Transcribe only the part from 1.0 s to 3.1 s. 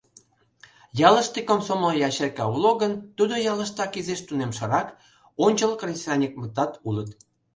Ялыште комсомол ячейка уло гын,